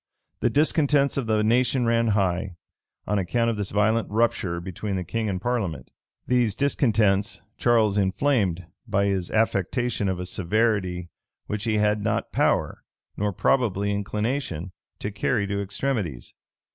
The 0.39 0.49
discontents 0.49 1.15
of 1.15 1.27
the 1.27 1.43
nation 1.43 1.85
ran 1.85 2.07
high, 2.07 2.55
on 3.05 3.19
account 3.19 3.51
of 3.51 3.55
this 3.57 3.69
violent 3.69 4.09
rupture 4.09 4.59
between 4.59 4.95
the 4.95 5.03
king 5.03 5.29
and 5.29 5.39
parliament. 5.39 5.91
These 6.25 6.55
discontents 6.55 7.43
Charles 7.55 7.99
inflamed 7.99 8.65
by 8.87 9.05
his 9.05 9.29
affectation 9.29 10.09
of 10.09 10.19
a 10.19 10.25
severity 10.25 11.11
which 11.45 11.65
he 11.65 11.77
had 11.77 12.03
not 12.03 12.31
power, 12.31 12.83
nor 13.15 13.31
probably 13.31 13.91
inclination, 13.91 14.71
to 14.97 15.11
carry 15.11 15.45
to 15.45 15.61
extremities. 15.61 16.33